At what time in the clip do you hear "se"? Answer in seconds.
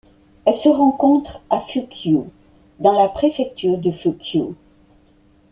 0.55-0.67